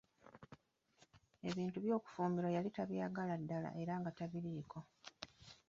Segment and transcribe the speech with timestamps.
[1.49, 4.79] Ebintu by'okufumbirwa yali tabyagalira ddala era nga tabiliiko.